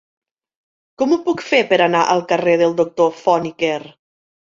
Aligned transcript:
Com 1.01 1.11
ho 1.11 1.19
puc 1.27 1.43
fer 1.49 1.59
per 1.73 1.77
anar 1.85 2.01
al 2.13 2.23
carrer 2.31 2.55
del 2.63 2.73
Doctor 2.79 3.13
Font 3.19 3.47
i 3.51 3.53
Quer? 3.61 3.77